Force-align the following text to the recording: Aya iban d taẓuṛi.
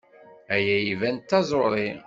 Aya 0.53 0.77
iban 0.91 1.15
d 1.19 1.23
taẓuṛi. 1.29 1.89